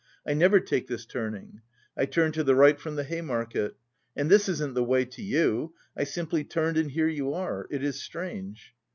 I 0.25 0.33
never 0.33 0.59
take 0.59 0.87
this 0.87 1.05
turning. 1.05 1.61
I 1.95 2.07
turn 2.07 2.31
to 2.31 2.43
the 2.43 2.55
right 2.55 2.79
from 2.79 2.95
the 2.95 3.03
Hay 3.03 3.21
Market. 3.21 3.75
And 4.15 4.31
this 4.31 4.49
isn't 4.49 4.73
the 4.73 4.83
way 4.83 5.05
to 5.05 5.21
you. 5.21 5.75
I 5.95 6.05
simply 6.05 6.43
turned 6.43 6.77
and 6.77 6.89
here 6.89 7.07
you 7.07 7.35
are. 7.35 7.67
It 7.69 7.83
is 7.83 8.01
strange!" 8.01 8.73